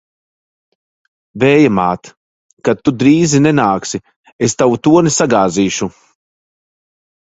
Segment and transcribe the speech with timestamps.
[1.43, 2.09] Vēja māt!
[2.69, 4.01] Kad tu drīzi nenāksi,
[4.49, 5.91] es tavu torni sagāzīšu!